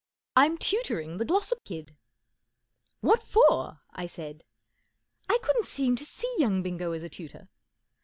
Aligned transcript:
"Vm 0.35 0.57
tutoring 0.57 1.19
the 1.19 1.25
Glossop 1.25 1.63
kid. 1.63 1.95
JJ 3.03 3.07
44 3.07 3.07
What 3.11 3.21
for? 3.21 3.51
JJ 3.51 3.77
I 3.91 4.07
said. 4.07 4.45
I 5.29 5.37
couldn't 5.43 5.67
seem 5.67 5.95
to 5.95 6.05
see 6.07 6.33
young 6.39 6.63
Bingo 6.63 6.91
as 6.93 7.03
a 7.03 7.09
tutor. 7.09 7.49